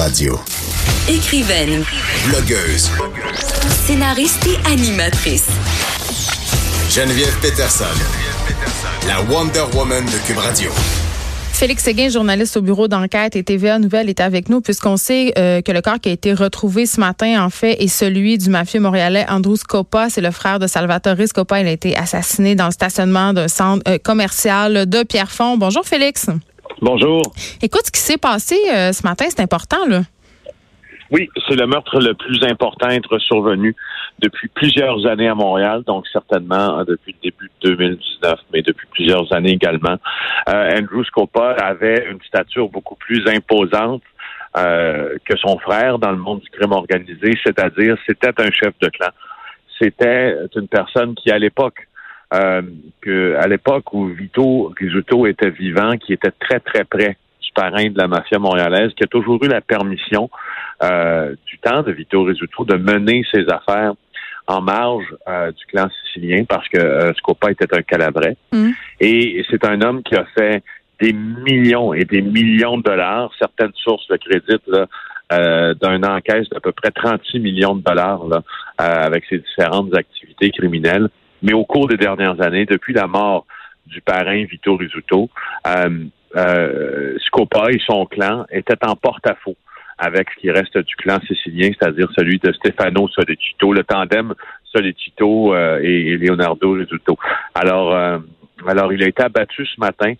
[0.00, 0.40] Radio.
[1.08, 1.84] Écrivaine,
[2.26, 2.90] Blogueuse.
[3.86, 5.46] scénariste et animatrice.
[6.90, 7.84] Geneviève Peterson.
[9.06, 10.72] La Wonder Woman de Cube Radio.
[11.52, 15.62] Félix Séguin, journaliste au bureau d'enquête et TVA Nouvelle, est avec nous puisqu'on sait euh,
[15.62, 18.80] que le corps qui a été retrouvé ce matin, en fait, est celui du mafieux
[18.80, 20.10] montréalais Andrew Scopa.
[20.10, 21.60] C'est le frère de Salvatore Scopa.
[21.60, 25.56] Il a été assassiné dans le stationnement d'un centre euh, commercial de Pierrefonds.
[25.56, 26.26] Bonjour, Félix.
[26.84, 27.22] Bonjour.
[27.62, 30.02] Écoute, ce qui s'est passé euh, ce matin, c'est important, là.
[31.10, 33.74] Oui, c'est le meurtre le plus important à être survenu
[34.18, 38.86] depuis plusieurs années à Montréal, donc certainement euh, depuis le début de 2019, mais depuis
[38.90, 39.96] plusieurs années également.
[40.50, 44.02] Euh, Andrew Scopa avait une stature beaucoup plus imposante
[44.58, 48.90] euh, que son frère dans le monde du crime organisé, c'est-à-dire c'était un chef de
[48.90, 49.08] clan.
[49.80, 51.88] C'était une personne qui, à l'époque,
[52.34, 52.62] euh,
[53.00, 57.88] que à l'époque où Vito Rizzuto était vivant, qui était très très près du parrain
[57.88, 60.28] de la mafia montréalaise, qui a toujours eu la permission
[60.82, 63.92] euh, du temps de Vito Rizzuto de mener ses affaires
[64.46, 68.36] en marge euh, du clan sicilien parce que euh, Scopa était un calabrais.
[68.52, 68.70] Mm.
[69.00, 70.62] Et c'est un homme qui a fait
[71.00, 73.30] des millions et des millions de dollars.
[73.38, 74.86] Certaines sources le créditent là,
[75.32, 78.42] euh, d'un encaisse d'à peu près 36 millions de dollars là,
[78.80, 81.08] euh, avec ses différentes activités criminelles.
[81.44, 83.46] Mais au cours des dernières années, depuis la mort
[83.86, 85.28] du parrain Vito Rizzuto,
[85.66, 86.04] euh,
[86.36, 89.56] euh, Scopa et son clan étaient en porte-à-faux
[89.98, 94.34] avec ce qui reste du clan sicilien, c'est-à-dire celui de Stefano Solecito, le tandem
[94.64, 97.16] Solecito euh, et, et Leonardo Rizzuto.
[97.54, 98.18] Alors, euh,
[98.66, 100.14] alors il a été abattu ce matin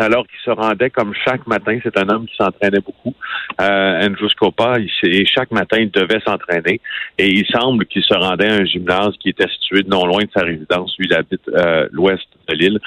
[0.00, 3.14] alors qu'il se rendait comme chaque matin, c'est un homme qui s'entraînait beaucoup,
[3.60, 6.80] euh, Andrew Scopa, il, et chaque matin, il devait s'entraîner.
[7.18, 10.30] Et il semble qu'il se rendait à un gymnase qui était situé non loin de
[10.34, 10.94] sa résidence.
[10.98, 12.78] Lui, il habite euh, l'ouest de l'île.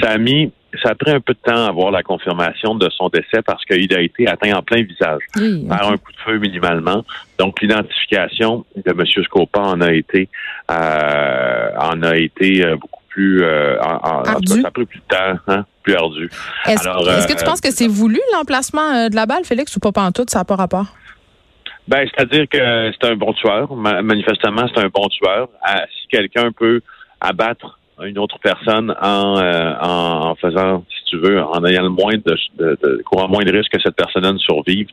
[0.00, 0.52] Ça a mis,
[0.82, 3.64] ça a pris un peu de temps à avoir la confirmation de son décès parce
[3.64, 7.04] qu'il a été atteint en plein visage Oui, par un coup de feu minimalement.
[7.38, 9.04] Donc l'identification de M.
[9.24, 10.28] Scopa en a été
[10.70, 14.60] euh, en a été euh, beaucoup plus euh, en, en- en tout cas, Ardu.
[14.62, 16.30] ça a pris plus de temps, hein, plus ardu.
[16.66, 19.44] Est-ce Alors, est-ce que euh, tu penses que c'est voulu, l'emplacement euh, de la balle,
[19.44, 20.86] Félix, ou pas pantoute, ça n'a pas rapport?
[21.88, 23.74] Ben, c'est-à-dire que c'est un bon tueur.
[23.74, 25.48] Ma- Manifestement, c'est un bon tueur.
[26.00, 26.80] Si quelqu'un peut
[27.20, 32.14] abattre une autre personne en, euh, en, en faisant, tu veux, en ayant le moins
[32.14, 34.88] de, courant moins de risque que cette personne ne survive,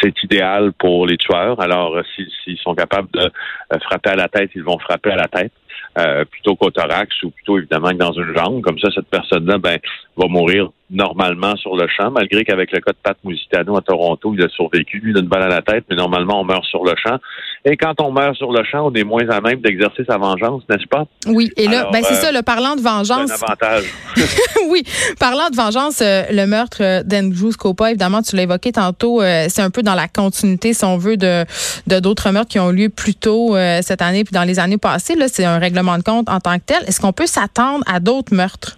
[0.00, 1.60] c'est idéal pour les tueurs.
[1.60, 5.10] Alors, euh, s'ils s'ils sont capables de euh, frapper à la tête, ils vont frapper
[5.10, 5.52] à la tête.
[5.98, 8.60] euh, plutôt qu'au thorax ou plutôt évidemment que dans une jambe.
[8.62, 9.78] Comme ça, cette personne-là ben,
[10.16, 14.34] va mourir normalement sur le champ, malgré qu'avec le cas de Pat Musitano à Toronto,
[14.34, 16.94] il a survécu, lui, d'une balle à la tête, mais normalement, on meurt sur le
[16.96, 17.18] champ.
[17.64, 20.62] Et quand on meurt sur le champ, on est moins à même d'exercer sa vengeance,
[20.68, 21.04] n'est-ce pas?
[21.26, 23.42] Oui, et là, ben, c'est euh, ça, le parlant de C'est un vengeance.
[23.42, 23.84] avantage.
[24.68, 24.82] oui,
[25.20, 29.62] parlant de vengeance, euh, le meurtre d'Andrew Scopa, évidemment, tu l'as évoqué tantôt, euh, c'est
[29.62, 31.44] un peu dans la continuité, si on veut, de
[31.86, 35.14] de d'autres meurtres qui ont lieu plus tôt cette année puis dans les années passées.
[35.14, 36.82] Là, c'est un règlement de compte en tant que tel.
[36.86, 38.76] Est-ce qu'on peut s'attendre à d'autres meurtres?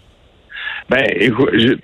[0.91, 1.77] Ben, je-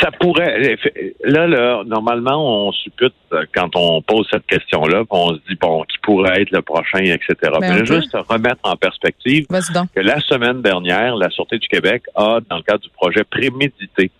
[0.00, 0.76] ça pourrait.
[1.24, 5.82] Là, là, normalement, on suppute euh, quand on pose cette question-là, on se dit bon,
[5.82, 7.34] qui pourrait être le prochain, etc.
[7.42, 9.46] Ben, Mais là, juste remettre en perspective
[9.94, 14.10] que la semaine dernière, la Sûreté du Québec a, dans le cadre du projet Prémédité,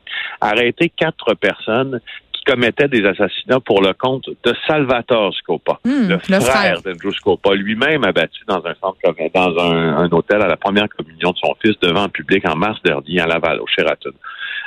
[0.41, 2.01] arrêté quatre personnes
[2.45, 7.13] qui commettaient des assassinats pour le compte de Salvatore Scopa, Hmm, le, le frère, d'Andrew
[7.13, 8.99] Scopa, lui-même abattu dans un centre
[9.35, 12.57] dans un, un hôtel à la première communion de son fils devant le public en
[12.57, 14.13] mars dernier à Laval, au Sheraton.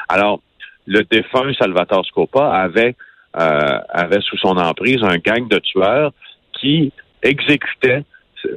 [0.10, 0.40] Alors,
[0.88, 2.96] le défunt Salvatore Scopa avait,
[3.38, 6.12] euh, avait sous son emprise un gang de tueurs
[6.60, 6.92] qui
[7.24, 8.04] exécutaient
[8.42, 8.50] c-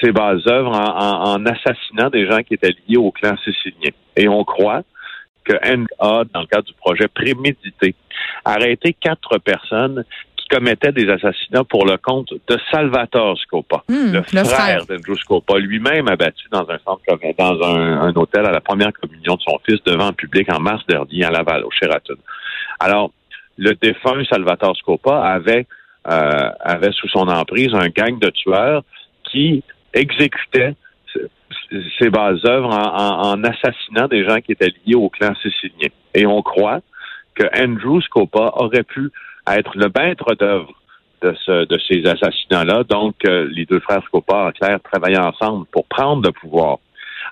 [0.00, 3.90] ses bases œuvres en, en- en assassinant des gens qui étaient liés au clan sicilien.
[4.16, 4.82] Et on croit
[5.48, 7.94] que NA, dans le cadre du projet Prémédité,
[8.44, 10.04] a arrêté quatre personnes
[10.36, 14.86] qui commettaient des assassinats pour le compte de Salvatore Scopa, Hmm, le, le frère, frère.
[14.86, 17.02] d'Andrew Scopa, lui-même abattu dans un centre
[17.38, 20.60] dans un, un hôtel à la première communion de son fils devant le public en
[20.60, 22.14] mars dernier à Laval, au Sheraton.
[22.80, 23.10] Alors,
[23.56, 25.66] le défunt Salvatore Scopa avait,
[26.08, 28.82] euh, avait sous son emprise un gang de tueurs
[29.30, 29.62] qui
[29.92, 30.76] exécutaient c-
[31.98, 35.88] ses bases œuvres en, assassinant des gens qui étaient liés au clan sicilien.
[36.14, 36.80] Et on croit
[37.34, 39.10] que Andrew Scopa aurait pu
[39.46, 40.72] être le maître d'œuvre
[41.22, 42.84] de, ce, de ces assassinats-là.
[42.84, 46.78] Donc, euh, les deux frères Scopa, en clair, travaillaient ensemble pour prendre le pouvoir.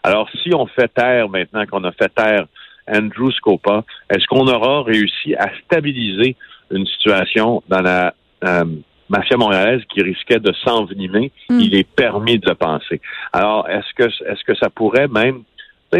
[0.03, 2.47] Alors, si on fait taire maintenant qu'on a fait taire
[2.89, 6.37] Andrew Scopa, est-ce qu'on aura réussi à stabiliser
[6.71, 8.65] une situation dans la euh,
[9.08, 11.32] mafia montréalaise qui risquait de s'envenimer?
[11.50, 11.61] Mm.
[11.61, 13.00] Il est permis de le penser.
[13.32, 15.43] Alors, est-ce que est-ce que ça pourrait même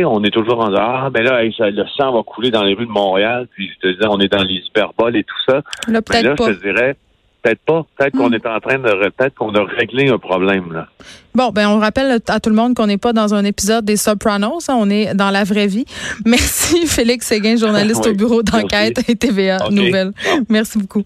[0.05, 2.85] on est toujours en disant, ah, ben là, le sang va couler dans les rues
[2.85, 5.55] de Montréal, puis je te disais, on est dans les hyperboles et tout ça.
[5.55, 6.49] Là, Mais là, peut-être pas.
[6.49, 6.97] je te dirais,
[7.43, 7.87] peut-être pas.
[7.97, 8.35] Peut-être qu'on Mm.
[8.35, 10.89] est en train de, re- peut-être qu'on a réglé un problème, là.
[11.35, 13.97] Bon, ben on rappelle à tout le monde qu'on n'est pas dans un épisode des
[13.97, 15.87] Sopranos, hein, on est dans la vraie vie.
[16.27, 19.59] Merci Félix Séguin, journaliste Oui, au bureau d'enquête et TVA.
[19.71, 20.13] Bon.
[20.51, 21.05] Merci beaucoup.